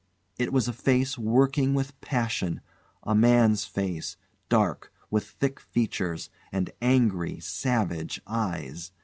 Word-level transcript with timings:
It 0.39 0.51
was 0.51 0.67
a 0.67 0.73
face 0.73 1.15
working 1.19 1.75
with 1.75 2.01
passion; 2.01 2.61
a 3.03 3.13
man's 3.13 3.65
face, 3.65 4.17
dark, 4.49 4.91
with 5.11 5.29
thick 5.29 5.59
features, 5.59 6.31
and 6.51 6.71
angry, 6.81 7.39
savage 7.39 8.19
eyes. 8.25 8.91